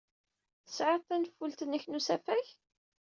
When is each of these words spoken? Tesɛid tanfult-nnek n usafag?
Tesɛid 0.65 1.03
tanfult-nnek 1.07 1.83
n 1.87 1.97
usafag? 1.99 2.45